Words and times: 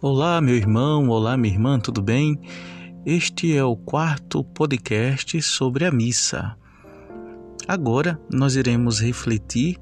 Olá, 0.00 0.40
meu 0.40 0.54
irmão, 0.54 1.08
olá, 1.08 1.36
minha 1.36 1.52
irmã, 1.52 1.80
tudo 1.80 2.00
bem? 2.00 2.40
Este 3.04 3.56
é 3.56 3.64
o 3.64 3.74
quarto 3.74 4.44
podcast 4.44 5.42
sobre 5.42 5.84
a 5.84 5.90
missa. 5.90 6.56
Agora 7.66 8.16
nós 8.32 8.54
iremos 8.54 9.00
refletir 9.00 9.76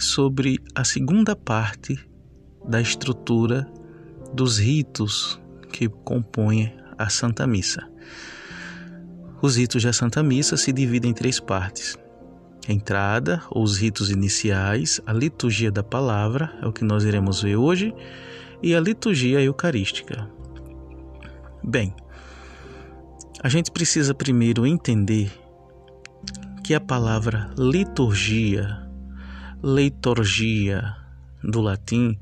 sobre 0.00 0.58
a 0.74 0.82
segunda 0.82 1.36
parte 1.36 1.96
da 2.68 2.80
estrutura 2.80 3.70
dos 4.34 4.58
ritos 4.58 5.40
que 5.70 5.88
compõem 5.88 6.74
a 6.98 7.08
Santa 7.08 7.46
Missa. 7.46 7.88
Os 9.40 9.54
ritos 9.54 9.84
da 9.84 9.92
Santa 9.92 10.24
Missa 10.24 10.56
se 10.56 10.72
dividem 10.72 11.12
em 11.12 11.14
três 11.14 11.38
partes. 11.38 11.96
A 12.68 12.72
entrada, 12.72 13.40
os 13.54 13.78
ritos 13.78 14.10
iniciais, 14.10 15.00
a 15.06 15.12
liturgia 15.12 15.70
da 15.70 15.84
palavra, 15.84 16.52
é 16.60 16.66
o 16.66 16.72
que 16.72 16.84
nós 16.84 17.04
iremos 17.04 17.42
ver 17.42 17.54
hoje, 17.54 17.94
e 18.62 18.74
a 18.74 18.80
liturgia 18.80 19.40
eucarística. 19.40 20.28
Bem, 21.62 21.94
a 23.42 23.48
gente 23.48 23.70
precisa 23.70 24.14
primeiro 24.14 24.66
entender 24.66 25.30
que 26.64 26.74
a 26.74 26.80
palavra 26.80 27.50
liturgia, 27.56 28.88
leitorgia 29.62 30.94
do 31.42 31.60
latim, 31.60 32.18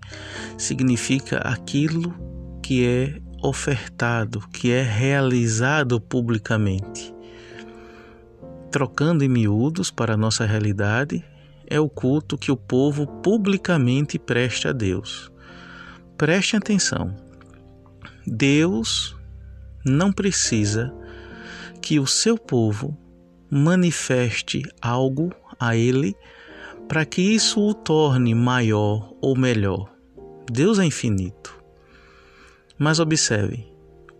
significa 0.58 1.38
aquilo 1.38 2.14
que 2.62 2.84
é 2.84 3.20
ofertado, 3.42 4.40
que 4.48 4.70
é 4.70 4.82
realizado 4.82 6.00
publicamente. 6.00 7.14
Trocando 8.70 9.22
em 9.22 9.28
miúdos 9.28 9.90
para 9.90 10.14
a 10.14 10.16
nossa 10.16 10.44
realidade, 10.44 11.24
é 11.66 11.78
o 11.78 11.88
culto 11.88 12.36
que 12.36 12.50
o 12.50 12.56
povo 12.56 13.06
publicamente 13.06 14.18
presta 14.18 14.70
a 14.70 14.72
Deus. 14.72 15.30
Preste 16.16 16.56
atenção. 16.56 17.14
Deus 18.26 19.16
não 19.84 20.12
precisa 20.12 20.94
que 21.82 21.98
o 21.98 22.06
seu 22.06 22.38
povo 22.38 22.96
manifeste 23.50 24.62
algo 24.80 25.34
a 25.58 25.76
ele 25.76 26.14
para 26.88 27.04
que 27.04 27.20
isso 27.20 27.60
o 27.60 27.74
torne 27.74 28.34
maior 28.34 29.12
ou 29.20 29.36
melhor. 29.36 29.92
Deus 30.50 30.78
é 30.78 30.84
infinito. 30.84 31.58
Mas 32.78 33.00
observe, 33.00 33.66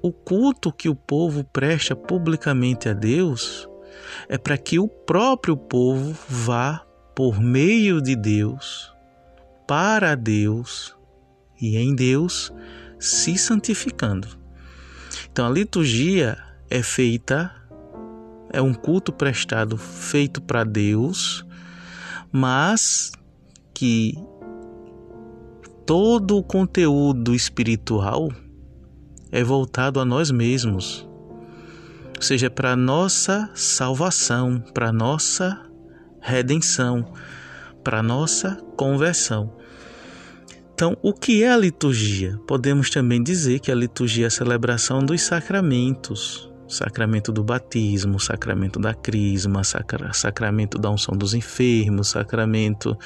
o 0.02 0.12
culto 0.12 0.72
que 0.72 0.88
o 0.88 0.94
povo 0.94 1.44
presta 1.44 1.94
publicamente 1.94 2.88
a 2.88 2.92
Deus 2.92 3.68
é 4.28 4.36
para 4.36 4.58
que 4.58 4.78
o 4.78 4.88
próprio 4.88 5.56
povo 5.56 6.16
vá 6.28 6.84
por 7.14 7.40
meio 7.40 8.02
de 8.02 8.16
Deus, 8.16 8.92
para 9.66 10.14
Deus, 10.14 10.96
e 11.60 11.76
em 11.76 11.94
Deus 11.94 12.52
se 12.98 13.36
santificando. 13.36 14.28
Então 15.30 15.46
a 15.46 15.50
liturgia 15.50 16.38
é 16.70 16.82
feita, 16.82 17.50
é 18.52 18.60
um 18.60 18.72
culto 18.72 19.12
prestado 19.12 19.76
feito 19.76 20.40
para 20.40 20.64
Deus, 20.64 21.44
mas 22.32 23.12
que 23.72 24.14
todo 25.84 26.38
o 26.38 26.42
conteúdo 26.42 27.34
espiritual 27.34 28.32
é 29.30 29.42
voltado 29.42 30.00
a 30.00 30.04
nós 30.04 30.30
mesmos, 30.30 31.06
ou 32.16 32.22
seja, 32.22 32.48
para 32.48 32.76
nossa 32.76 33.50
salvação, 33.54 34.62
para 34.72 34.92
nossa 34.92 35.60
redenção, 36.20 37.12
para 37.82 38.02
nossa 38.02 38.56
conversão. 38.76 39.52
Então, 40.74 40.96
o 41.02 41.12
que 41.12 41.44
é 41.44 41.52
a 41.52 41.56
liturgia? 41.56 42.36
Podemos 42.48 42.90
também 42.90 43.22
dizer 43.22 43.60
que 43.60 43.70
a 43.70 43.74
liturgia 43.76 44.24
é 44.24 44.26
a 44.26 44.30
celebração 44.30 44.98
dos 44.98 45.22
sacramentos, 45.22 46.50
sacramento 46.66 47.30
do 47.30 47.44
batismo, 47.44 48.18
sacramento 48.18 48.80
da 48.80 48.92
crisma, 48.92 49.62
sacra, 49.62 50.12
sacramento 50.12 50.76
da 50.76 50.90
unção 50.90 51.16
dos 51.16 51.32
enfermos, 51.32 52.08
sacramento 52.08 52.98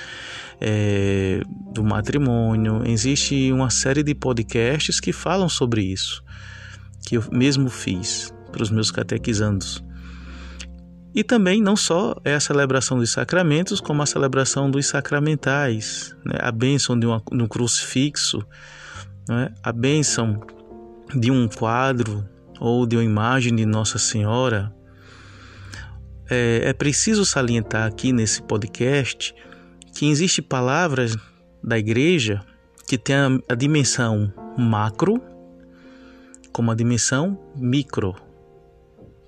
é, 0.59 1.43
do 1.75 1.85
matrimônio. 1.85 2.83
Existe 2.87 3.53
uma 3.53 3.69
série 3.69 4.03
de 4.03 4.15
podcasts 4.15 4.99
que 4.99 5.13
falam 5.13 5.47
sobre 5.47 5.83
isso, 5.83 6.25
que 7.07 7.19
eu 7.19 7.25
mesmo 7.31 7.69
fiz 7.69 8.33
para 8.51 8.63
os 8.63 8.71
meus 8.71 8.91
catequizandos. 8.91 9.85
E 11.15 11.25
também 11.25 11.63
não 11.63 11.75
só 11.75 12.15
é 12.25 12.35
a 12.35 12.41
celebração 12.41 12.99
dos 12.99 13.11
sacramentos, 13.13 13.81
como 13.81 14.03
a 14.03 14.07
celebração 14.07 14.71
dos 14.71 14.87
sacramentais, 14.87 16.15
né? 16.25 16.39
a 16.41 16.53
bênção 16.53 16.99
de, 16.99 17.07
uma, 17.07 17.23
de 17.33 17.43
um 17.43 17.49
crucifixo, 17.49 18.45
né? 19.29 19.53
a 19.63 19.73
bênção 19.73 20.41
de 21.15 21.31
um 21.31 21.49
quadro 21.49 22.29
ou 22.61 22.87
de 22.87 22.97
uma 22.97 23.05
imagem 23.05 23.55
de 23.55 23.65
Nossa 23.65 23.99
Senhora. 23.99 24.73
É, 26.31 26.63
é 26.65 26.73
preciso 26.73 27.25
salientar 27.25 27.87
aqui 27.87 28.13
nesse 28.13 28.43
podcast 28.43 29.35
que 29.95 30.11
existe 30.11 30.43
palavras 30.43 31.17
da 31.65 31.79
igreja 31.79 32.41
que 32.87 32.99
tem 32.99 33.17
a, 33.17 33.29
a 33.49 33.55
dimensão 33.55 34.33
macro 34.57 35.23
como 36.53 36.71
a 36.71 36.75
dimensão 36.75 37.39
micro. 37.57 38.17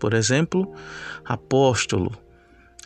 Por 0.01 0.15
exemplo, 0.15 0.73
apóstolo, 1.25 2.11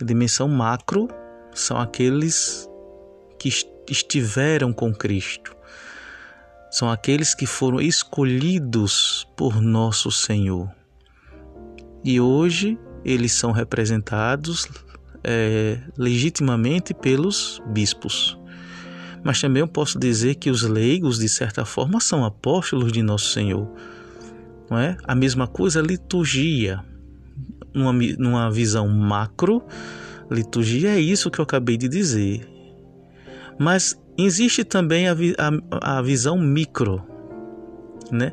dimensão 0.02 0.48
macro, 0.48 1.08
são 1.54 1.78
aqueles 1.78 2.68
que 3.38 3.48
estiveram 3.88 4.72
com 4.72 4.92
Cristo. 4.92 5.56
São 6.70 6.90
aqueles 6.90 7.34
que 7.34 7.46
foram 7.46 7.80
escolhidos 7.80 9.28
por 9.36 9.62
nosso 9.62 10.10
Senhor. 10.10 10.68
E 12.04 12.20
hoje 12.20 12.76
eles 13.04 13.32
são 13.32 13.52
representados 13.52 14.66
é, 15.22 15.78
legitimamente 15.96 16.92
pelos 16.92 17.62
bispos. 17.66 18.36
Mas 19.22 19.40
também 19.40 19.60
eu 19.60 19.68
posso 19.68 19.98
dizer 19.98 20.34
que 20.34 20.50
os 20.50 20.62
leigos, 20.62 21.18
de 21.18 21.28
certa 21.28 21.64
forma, 21.64 22.00
são 22.00 22.24
apóstolos 22.24 22.92
de 22.92 23.02
nosso 23.02 23.28
Senhor. 23.28 23.70
Não 24.68 24.78
é? 24.78 24.96
A 25.04 25.14
mesma 25.14 25.46
coisa 25.46 25.80
liturgia 25.80 26.84
numa, 27.74 27.92
numa 27.92 28.50
visão 28.50 28.88
macro, 28.88 29.62
liturgia 30.30 30.90
é 30.90 31.00
isso 31.00 31.30
que 31.30 31.40
eu 31.40 31.42
acabei 31.42 31.76
de 31.76 31.88
dizer. 31.88 32.48
Mas 33.58 34.00
existe 34.16 34.64
também 34.64 35.08
a, 35.08 35.12
a, 35.12 35.98
a 35.98 36.02
visão 36.02 36.38
micro, 36.38 37.02
né? 38.10 38.32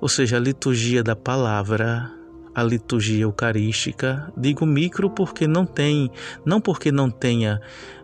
ou 0.00 0.08
seja, 0.08 0.36
a 0.36 0.40
liturgia 0.40 1.02
da 1.02 1.16
palavra, 1.16 2.10
a 2.54 2.62
liturgia 2.62 3.22
eucarística. 3.22 4.30
Digo 4.36 4.66
micro 4.66 5.08
porque 5.08 5.46
não 5.46 5.64
tem, 5.64 6.10
não 6.44 6.60
porque 6.60 6.92
não 6.92 7.10
tenha 7.10 7.60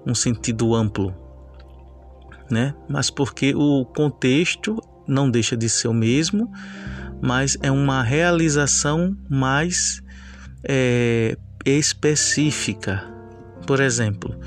um 0.07 0.15
sentido 0.15 0.75
amplo, 0.75 1.15
né? 2.51 2.75
mas 2.89 3.11
porque 3.11 3.55
o 3.55 3.85
contexto 3.85 4.81
não 5.07 5.31
deixa 5.31 5.57
de 5.57 5.69
ser 5.69 5.89
o 5.89 5.95
mesmo, 5.95 6.51
mas 7.21 7.59
é 7.63 7.71
uma 7.71 8.03
realização 8.03 9.17
mais 9.29 10.03
é, 10.63 11.37
específica. 11.65 13.05
Por 13.67 13.81
exemplo, 13.81 14.39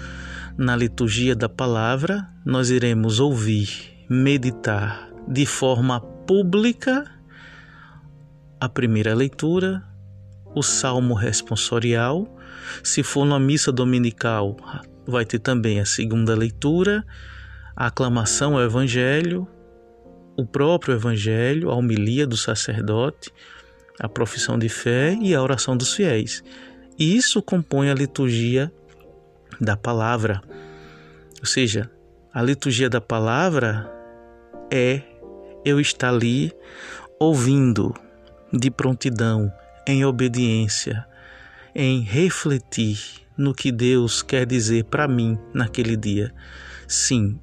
na 0.57 0.75
liturgia 0.75 1.35
da 1.35 1.49
palavra, 1.49 2.27
nós 2.45 2.69
iremos 2.69 3.19
ouvir, 3.19 4.05
meditar 4.09 5.09
de 5.27 5.45
forma 5.45 5.99
pública 5.99 7.05
a 8.59 8.69
primeira 8.69 9.13
leitura, 9.13 9.83
o 10.55 10.61
salmo 10.61 11.13
responsorial. 11.13 12.37
Se 12.83 13.03
for 13.03 13.25
numa 13.25 13.39
missa 13.39 13.71
dominical, 13.71 14.55
vai 15.05 15.25
ter 15.25 15.39
também 15.39 15.79
a 15.79 15.85
segunda 15.85 16.35
leitura, 16.35 17.03
a 17.75 17.87
aclamação 17.87 18.55
ao 18.55 18.63
evangelho, 18.63 19.47
o 20.37 20.45
próprio 20.45 20.95
evangelho, 20.95 21.69
a 21.69 21.75
homilia 21.75 22.25
do 22.25 22.37
sacerdote, 22.37 23.31
a 23.99 24.09
profissão 24.09 24.57
de 24.57 24.69
fé 24.69 25.17
e 25.21 25.33
a 25.33 25.41
oração 25.41 25.77
dos 25.77 25.93
fiéis. 25.93 26.43
Isso 26.97 27.41
compõe 27.41 27.89
a 27.89 27.93
liturgia 27.93 28.71
da 29.59 29.75
palavra. 29.75 30.41
Ou 31.39 31.45
seja, 31.45 31.89
a 32.33 32.41
liturgia 32.41 32.89
da 32.89 33.01
palavra 33.01 33.91
é 34.71 35.01
eu 35.65 35.79
estar 35.79 36.09
ali 36.09 36.51
ouvindo 37.19 37.93
de 38.51 38.69
prontidão, 38.69 39.51
em 39.87 40.05
obediência, 40.05 41.05
em 41.75 42.01
refletir 42.01 43.21
no 43.37 43.53
que 43.53 43.71
Deus 43.71 44.21
quer 44.21 44.45
dizer 44.45 44.85
para 44.85 45.07
mim 45.07 45.37
naquele 45.53 45.97
dia. 45.97 46.33
Sim, 46.87 47.39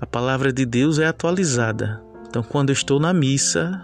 a 0.00 0.06
palavra 0.06 0.52
de 0.52 0.66
Deus 0.66 0.98
é 0.98 1.06
atualizada. 1.06 2.02
Então, 2.28 2.42
quando 2.42 2.70
eu 2.70 2.74
estou 2.74 2.98
na 2.98 3.14
missa, 3.14 3.80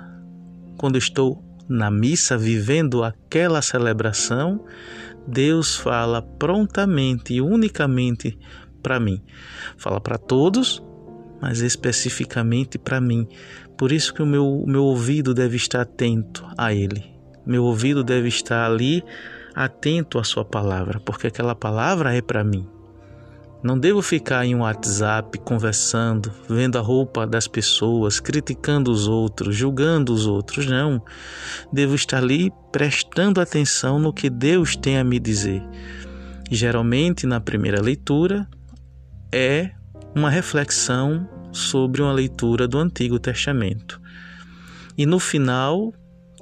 quando 0.77 0.97
eu 0.97 0.99
estou 0.99 1.50
na 1.71 1.91
missa, 1.91 2.37
vivendo 2.37 3.05
aquela 3.05 3.63
celebração, 3.63 4.65
Deus 5.27 5.77
fala 5.77 6.21
prontamente 6.21 7.35
e 7.35 7.41
unicamente 7.41 8.37
para 8.83 8.99
mim. 8.99 9.23
Fala 9.77 10.01
para 10.01 10.19
todos, 10.19 10.83
mas 11.41 11.61
especificamente 11.61 12.79
para 12.79 13.01
mim. 13.01 13.29
Por 13.79 13.93
isso 13.93 14.13
que 14.13 14.23
o 14.23 14.27
meu, 14.27 14.65
meu 14.67 14.83
ouvido 14.85 15.33
deve 15.33 15.57
estar 15.57 15.83
atento 15.83 16.45
a 16.59 16.75
Ele. 16.75 17.05
Meu 17.47 17.65
ouvido 17.65 18.03
deve 18.03 18.29
estar 18.29 18.67
ali 18.67 19.03
atento 19.55 20.19
à 20.19 20.25
Sua 20.25 20.45
palavra, 20.45 21.01
porque 21.01 21.29
aquela 21.29 21.55
palavra 21.55 22.15
é 22.15 22.21
para 22.21 22.43
mim. 22.43 22.67
Não 23.63 23.79
devo 23.79 24.01
ficar 24.01 24.47
em 24.47 24.55
um 24.55 24.61
WhatsApp 24.61 25.39
conversando, 25.41 26.33
vendo 26.49 26.79
a 26.79 26.81
roupa 26.81 27.27
das 27.27 27.47
pessoas, 27.47 28.19
criticando 28.19 28.91
os 28.91 29.07
outros, 29.07 29.55
julgando 29.55 30.15
os 30.15 30.27
outros. 30.27 30.67
Não. 30.67 31.03
Devo 31.71 31.95
estar 31.95 32.19
ali 32.19 32.51
prestando 32.73 33.39
atenção 33.39 33.99
no 33.99 34.15
que 34.15 34.31
Deus 34.31 34.77
tem 34.77 34.99
a 34.99 35.05
me 35.05 35.19
dizer. 35.19 35.63
Geralmente, 36.51 37.27
na 37.27 37.39
primeira 37.39 37.83
leitura, 37.83 38.49
é 39.31 39.71
uma 40.15 40.31
reflexão 40.31 41.29
sobre 41.53 42.01
uma 42.01 42.13
leitura 42.13 42.67
do 42.67 42.79
Antigo 42.79 43.19
Testamento. 43.19 44.01
E 44.97 45.05
no 45.05 45.19
final, 45.19 45.93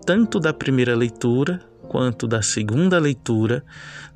tanto 0.06 0.38
da 0.38 0.52
primeira 0.52 0.94
leitura 0.94 1.67
quanto 1.88 2.26
da 2.26 2.42
segunda 2.42 2.98
leitura, 2.98 3.64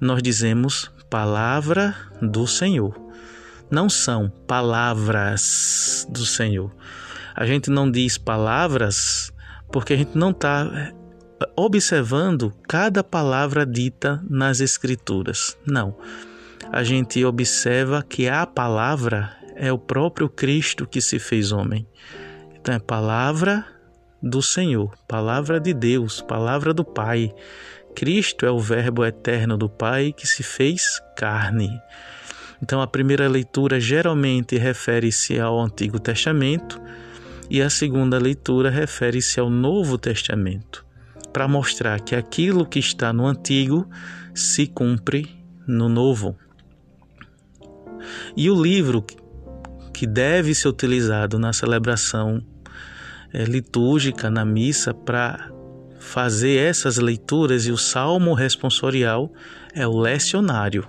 nós 0.00 0.22
dizemos 0.22 0.90
palavra 1.10 1.94
do 2.20 2.46
Senhor. 2.46 2.94
Não 3.70 3.88
são 3.88 4.30
palavras 4.46 6.06
do 6.10 6.24
Senhor. 6.24 6.70
A 7.34 7.46
gente 7.46 7.70
não 7.70 7.90
diz 7.90 8.18
palavras 8.18 9.32
porque 9.72 9.94
a 9.94 9.96
gente 9.96 10.16
não 10.16 10.30
está 10.30 10.70
eh, 10.74 10.92
observando 11.56 12.52
cada 12.68 13.02
palavra 13.02 13.64
dita 13.64 14.22
nas 14.28 14.60
Escrituras. 14.60 15.56
Não. 15.66 15.96
A 16.70 16.84
gente 16.84 17.24
observa 17.24 18.02
que 18.02 18.28
a 18.28 18.46
palavra 18.46 19.36
é 19.56 19.72
o 19.72 19.78
próprio 19.78 20.28
Cristo 20.28 20.86
que 20.86 21.00
se 21.00 21.18
fez 21.18 21.52
homem. 21.52 21.86
Então 22.54 22.74
é 22.74 22.78
palavra 22.78 23.66
do 24.22 24.40
Senhor, 24.40 24.94
palavra 25.08 25.58
de 25.58 25.74
Deus, 25.74 26.20
palavra 26.20 26.72
do 26.72 26.84
Pai. 26.84 27.34
Cristo 27.94 28.46
é 28.46 28.50
o 28.50 28.60
Verbo 28.60 29.04
eterno 29.04 29.58
do 29.58 29.68
Pai 29.68 30.12
que 30.12 30.26
se 30.26 30.42
fez 30.42 31.00
carne. 31.16 31.68
Então, 32.62 32.80
a 32.80 32.86
primeira 32.86 33.28
leitura 33.28 33.80
geralmente 33.80 34.56
refere-se 34.56 35.40
ao 35.40 35.60
Antigo 35.60 35.98
Testamento 35.98 36.80
e 37.50 37.60
a 37.60 37.68
segunda 37.68 38.18
leitura 38.18 38.70
refere-se 38.70 39.40
ao 39.40 39.50
Novo 39.50 39.98
Testamento, 39.98 40.86
para 41.32 41.48
mostrar 41.48 42.00
que 42.00 42.14
aquilo 42.14 42.64
que 42.64 42.78
está 42.78 43.12
no 43.12 43.26
Antigo 43.26 43.90
se 44.32 44.68
cumpre 44.68 45.28
no 45.66 45.88
Novo. 45.88 46.36
E 48.36 48.48
o 48.48 48.62
livro 48.62 49.04
que 49.92 50.06
deve 50.06 50.54
ser 50.54 50.68
utilizado 50.68 51.38
na 51.38 51.52
celebração 51.52 52.42
é, 53.32 53.44
litúrgica, 53.44 54.30
na 54.30 54.44
missa, 54.44 54.92
para 54.92 55.50
fazer 55.98 56.56
essas 56.56 56.98
leituras 56.98 57.66
e 57.66 57.70
o 57.70 57.78
salmo 57.78 58.34
responsorial 58.34 59.32
é 59.74 59.86
o 59.86 59.96
lecionário, 59.96 60.86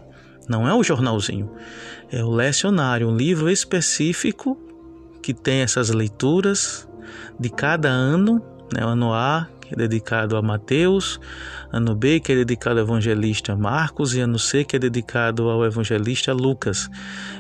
não 0.50 0.68
é 0.68 0.74
o 0.74 0.84
jornalzinho, 0.84 1.52
é 2.12 2.24
o 2.24 2.30
lecionário, 2.30 3.08
um 3.08 3.16
livro 3.16 3.50
específico 3.50 4.58
que 5.22 5.34
tem 5.34 5.62
essas 5.62 5.90
leituras 5.90 6.88
de 7.40 7.50
cada 7.50 7.90
ano, 7.90 8.42
né, 8.74 8.86
o 8.86 8.90
ano 8.90 9.14
A, 9.14 9.48
que 9.62 9.74
é 9.74 9.78
dedicado 9.78 10.36
a 10.36 10.42
Mateus, 10.42 11.20
ano 11.72 11.96
B, 11.96 12.20
que 12.20 12.34
é 12.34 12.36
dedicado 12.36 12.80
ao 12.80 12.86
evangelista 12.86 13.56
Marcos, 13.56 14.14
e 14.14 14.20
ano 14.20 14.38
C, 14.38 14.64
que 14.66 14.76
é 14.76 14.80
dedicado 14.80 15.50
ao 15.50 15.64
evangelista 15.66 16.34
Lucas. 16.34 16.90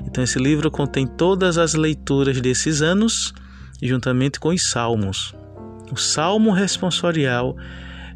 Então, 0.05 0.23
esse 0.23 0.39
livro 0.39 0.71
contém 0.71 1.05
todas 1.05 1.57
as 1.57 1.73
leituras 1.73 2.39
desses 2.39 2.81
anos, 2.81 3.33
juntamente 3.87 4.39
com 4.39 4.49
os 4.49 4.69
salmos. 4.69 5.35
O 5.91 5.97
salmo 5.97 6.51
responsorial 6.51 7.55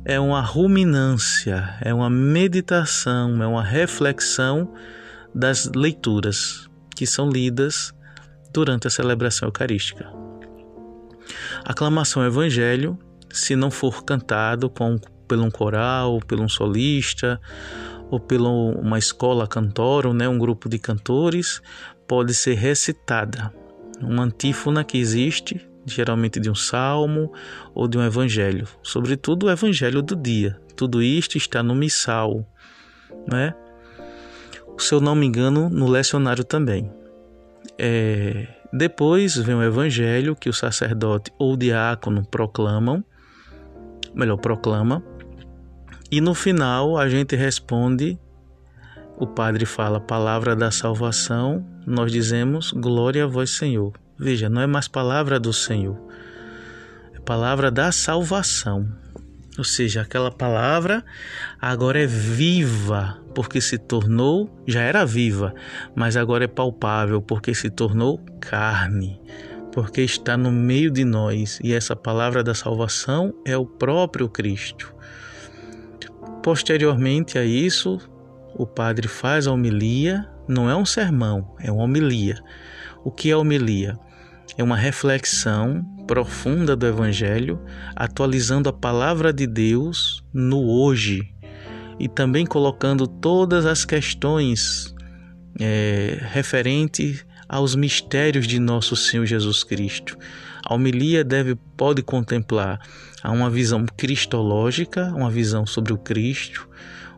é 0.05 0.19
uma 0.19 0.41
ruminância, 0.41 1.77
é 1.81 1.93
uma 1.93 2.09
meditação, 2.09 3.41
é 3.43 3.47
uma 3.47 3.63
reflexão 3.63 4.73
das 5.35 5.69
leituras 5.75 6.69
que 6.95 7.05
são 7.05 7.29
lidas 7.29 7.93
durante 8.51 8.87
a 8.87 8.89
celebração 8.89 9.47
eucarística. 9.47 10.09
A 11.65 11.71
aclamação 11.71 12.21
ao 12.21 12.27
evangelho, 12.27 12.97
se 13.29 13.55
não 13.55 13.69
for 13.69 14.03
cantado 14.03 14.69
com, 14.69 14.97
por 15.27 15.37
um 15.37 15.51
coral, 15.51 16.19
por 16.25 16.39
um 16.39 16.47
solista 16.47 17.39
ou 18.09 18.19
por 18.19 18.39
uma 18.39 18.97
escola 18.97 19.45
cantora, 19.45 20.13
né, 20.13 20.27
um 20.27 20.39
grupo 20.39 20.69
de 20.69 20.79
cantores, 20.79 21.61
pode 22.07 22.33
ser 22.33 22.55
recitada. 22.55 23.53
Uma 24.01 24.23
antífona 24.23 24.83
que 24.83 24.97
existe 24.97 25.67
geralmente 25.87 26.39
de 26.39 26.49
um 26.49 26.55
salmo 26.55 27.31
ou 27.73 27.87
de 27.87 27.97
um 27.97 28.03
evangelho, 28.03 28.67
sobretudo 28.83 29.45
o 29.45 29.49
evangelho 29.49 30.01
do 30.01 30.15
dia. 30.15 30.59
Tudo 30.75 31.01
isto 31.01 31.37
está 31.37 31.63
no 31.63 31.73
missal, 31.73 32.45
né? 33.27 33.55
Se 34.77 34.93
eu 34.93 35.01
não 35.01 35.15
me 35.15 35.25
engano, 35.25 35.69
no 35.69 35.87
lecionário 35.87 36.43
também. 36.43 36.91
É, 37.79 38.47
depois 38.71 39.35
vem 39.37 39.55
o 39.55 39.63
evangelho 39.63 40.35
que 40.35 40.49
o 40.49 40.53
sacerdote 40.53 41.31
ou 41.39 41.53
o 41.53 41.57
diácono 41.57 42.23
proclamam, 42.25 43.03
melhor, 44.13 44.37
proclama, 44.37 45.01
e 46.11 46.21
no 46.21 46.35
final 46.35 46.97
a 46.97 47.09
gente 47.09 47.35
responde, 47.35 48.19
o 49.17 49.25
padre 49.25 49.65
fala 49.65 49.99
palavra 49.99 50.55
da 50.55 50.69
salvação, 50.69 51.65
nós 51.87 52.11
dizemos 52.11 52.73
glória 52.73 53.23
a 53.23 53.27
vós, 53.27 53.51
Senhor. 53.51 53.93
Veja, 54.19 54.49
não 54.49 54.61
é 54.61 54.67
mais 54.67 54.89
palavra 54.89 55.39
do 55.39 55.53
Senhor, 55.53 55.97
é 57.13 57.19
palavra 57.19 57.71
da 57.71 57.93
salvação. 57.93 58.85
Ou 59.57 59.63
seja, 59.63 60.01
aquela 60.01 60.29
palavra 60.29 61.03
agora 61.61 62.03
é 62.03 62.05
viva, 62.05 63.17
porque 63.33 63.61
se 63.61 63.77
tornou, 63.77 64.53
já 64.67 64.81
era 64.81 65.05
viva, 65.05 65.53
mas 65.95 66.17
agora 66.17 66.43
é 66.43 66.47
palpável, 66.47 67.21
porque 67.21 67.55
se 67.55 67.69
tornou 67.69 68.19
carne, 68.41 69.19
porque 69.71 70.01
está 70.01 70.35
no 70.35 70.51
meio 70.51 70.91
de 70.91 71.05
nós. 71.05 71.57
E 71.63 71.73
essa 71.73 71.95
palavra 71.95 72.43
da 72.43 72.53
salvação 72.53 73.33
é 73.45 73.55
o 73.55 73.65
próprio 73.65 74.27
Cristo. 74.27 74.93
Posteriormente 76.43 77.37
a 77.37 77.45
isso, 77.45 77.97
o 78.53 78.67
padre 78.67 79.07
faz 79.07 79.47
a 79.47 79.51
homilia, 79.51 80.29
não 80.47 80.69
é 80.69 80.75
um 80.75 80.85
sermão, 80.85 81.55
é 81.59 81.71
uma 81.71 81.83
homilia. 81.83 82.41
O 83.03 83.11
que 83.11 83.29
é 83.29 83.35
homilia? 83.35 83.97
é 84.57 84.63
uma 84.63 84.75
reflexão 84.75 85.83
profunda 86.07 86.75
do 86.75 86.85
Evangelho, 86.85 87.59
atualizando 87.95 88.69
a 88.69 88.73
palavra 88.73 89.31
de 89.31 89.45
Deus 89.45 90.23
no 90.33 90.63
hoje 90.63 91.33
e 91.99 92.07
também 92.07 92.45
colocando 92.45 93.07
todas 93.07 93.65
as 93.65 93.85
questões 93.85 94.93
é, 95.59 96.19
referentes 96.31 97.25
aos 97.47 97.75
mistérios 97.75 98.47
de 98.47 98.59
nosso 98.59 98.95
Senhor 98.95 99.25
Jesus 99.25 99.63
Cristo. 99.63 100.17
A 100.65 100.73
homilia 100.73 101.23
deve 101.23 101.55
pode 101.75 102.01
contemplar 102.01 102.79
uma 103.23 103.49
visão 103.49 103.85
cristológica, 103.97 105.13
uma 105.15 105.29
visão 105.29 105.65
sobre 105.65 105.93
o 105.93 105.97
Cristo, 105.97 106.67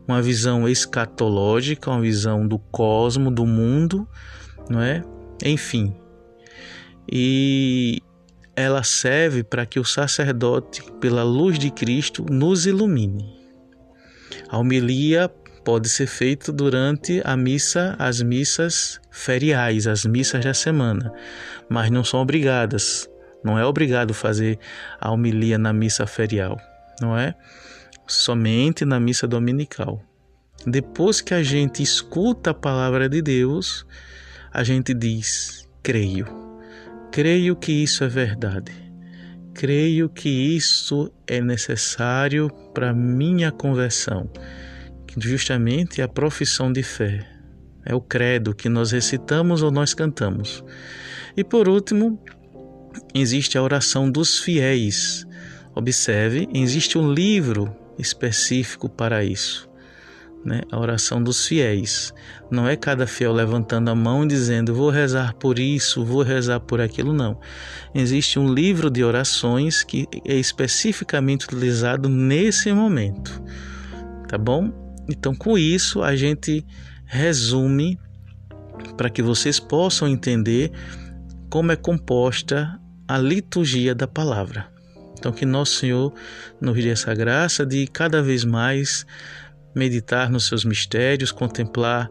uma 0.10 0.24
visão 0.24 0.68
escatológica, 0.68 1.92
uma 1.92 2.02
visão 2.02 2.48
do 2.48 2.58
cosmo, 2.58 3.30
do 3.30 3.46
mundo, 3.46 4.10
não 4.68 4.82
é? 4.82 5.04
Enfim, 5.46 5.96
e 7.08 8.02
ela 8.56 8.82
serve 8.82 9.44
para 9.44 9.68
que 9.68 9.80
o 9.80 9.86
sacerdote, 9.86 10.84
pela 11.00 11.22
luz 11.22 11.60
de 11.60 11.70
Cristo, 11.70 12.26
nos 12.28 12.66
ilumine. 12.66 13.38
A 14.50 14.58
homilia 14.58 15.30
pode 15.64 15.88
ser 15.88 16.08
feita 16.08 16.52
durante 16.52 17.22
a 17.24 17.38
missa, 17.38 17.96
as 18.00 18.20
missas 18.20 19.00
feriais, 19.12 19.86
as 19.86 20.06
missas 20.06 20.44
da 20.44 20.56
semana, 20.56 21.14
mas 21.70 21.92
não 21.92 22.04
são 22.04 22.20
obrigadas. 22.20 23.08
Não 23.44 23.60
é 23.60 23.64
obrigado 23.64 24.12
fazer 24.12 24.58
a 25.00 25.12
homilia 25.12 25.60
na 25.60 25.72
missa 25.72 26.08
ferial, 26.08 26.60
não 27.00 27.16
é? 27.16 27.36
Somente 28.10 28.84
na 28.84 29.00
missa 29.00 29.26
dominical. 29.26 30.04
Depois 30.66 31.22
que 31.22 31.34
a 31.34 31.42
gente 31.42 31.82
escuta 31.82 32.50
a 32.50 32.54
palavra 32.54 33.08
de 33.08 33.22
Deus, 33.22 33.86
a 34.52 34.64
gente 34.64 34.94
diz: 34.94 35.70
creio 35.82 36.50
Creio 37.12 37.56
que 37.56 37.72
isso 37.72 38.04
é 38.04 38.08
verdade. 38.08 38.72
Creio 39.54 40.10
que 40.10 40.30
isso 40.30 41.12
é 41.28 41.42
necessário 41.42 42.50
para 42.74 42.94
minha 42.94 43.52
conversão, 43.52 44.30
justamente 45.18 46.02
é 46.02 46.04
a 46.04 46.08
profissão 46.08 46.72
de 46.72 46.84
fé. 46.84 47.28
É 47.84 47.96
o 47.96 48.02
credo 48.02 48.54
que 48.54 48.70
nós 48.70 48.92
recitamos 48.92 49.64
ou 49.64 49.72
nós 49.72 49.94
cantamos. 49.94 50.64
E 51.36 51.44
por 51.44 51.68
último, 51.68 52.22
existe 53.14 53.58
a 53.58 53.64
oração 53.64 54.10
dos 54.10 54.40
fiéis. 54.40 55.26
Observe, 55.74 56.48
existe 56.54 56.98
um 56.98 57.12
livro 57.12 57.76
específico 58.00 58.90
para 58.90 59.24
isso. 59.24 59.70
né, 60.44 60.62
a 60.72 60.80
oração 60.80 61.22
dos 61.22 61.46
fiéis. 61.46 62.14
Não 62.50 62.68
é 62.68 62.76
cada 62.76 63.06
fiel 63.06 63.34
levantando 63.34 63.90
a 63.90 63.96
mão 63.96 64.24
e 64.24 64.28
dizendo 64.28 64.74
vou 64.74 64.90
rezar 64.90 65.34
por 65.36 65.60
isso, 65.60 66.04
vou 66.04 66.24
rezar 66.24 66.60
por 66.60 66.82
aquilo, 66.82 67.14
não. 67.14 67.40
Existe 67.94 68.40
um 68.40 68.52
livro 68.52 68.90
de 68.90 69.04
orações 69.04 69.84
que 69.84 70.08
é 70.26 70.36
especificamente 70.36 71.46
utilizado 71.46 72.10
nesse 72.10 72.72
momento, 72.72 73.42
tá 74.28 74.38
bom? 74.38 74.72
Então, 75.10 75.36
com 75.36 75.58
isso, 75.58 76.04
a 76.04 76.16
gente 76.16 76.66
resume 77.06 78.00
para 78.96 79.10
que 79.10 79.22
vocês 79.22 79.60
possam 79.60 80.08
entender 80.08 80.72
como 81.50 81.72
é 81.72 81.76
composta 81.76 82.80
a 83.08 83.18
liturgia 83.18 83.96
da 83.96 84.08
palavra. 84.08 84.72
Então, 85.20 85.34
que 85.34 85.46
Nosso 85.46 85.76
Senhor 85.76 86.14
nos 86.62 86.76
dê 86.76 86.90
essa 86.90 87.14
graça 87.14 87.66
de 87.66 87.86
cada 87.88 88.24
vez 88.24 88.46
mais 88.46 89.06
meditar 89.76 90.30
nos 90.30 90.48
seus 90.48 90.64
mistérios, 90.64 91.32
contemplar 91.32 92.10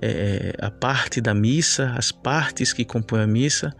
é, 0.00 0.52
a 0.60 0.70
parte 0.70 1.20
da 1.20 1.32
missa, 1.32 1.94
as 1.96 2.10
partes 2.10 2.72
que 2.72 2.84
compõem 2.84 3.22
a 3.22 3.26
missa, 3.26 3.72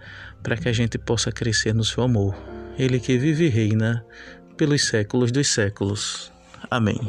para 0.43 0.57
que 0.57 0.69
a 0.69 0.73
gente 0.73 0.97
possa 0.97 1.33
crescer 1.33 1.75
no 1.75 1.85
seu 1.85 2.05
amor. 2.05 2.35
Ele 2.79 3.01
que 3.01 3.19
vive 3.19 3.47
e 3.47 3.49
reina 3.49 4.05
pelos 4.57 4.87
séculos 4.87 5.33
dos 5.33 5.49
séculos. 5.49 6.33
Amém. 6.71 7.01